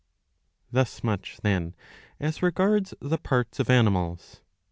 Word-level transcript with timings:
Thus 0.71 1.03
much 1.03 1.37
then 1.43 1.75
as 2.19 2.41
regards 2.41 2.95
the 3.01 3.19
parts 3.19 3.59
of 3.59 3.69
animals. 3.69 4.41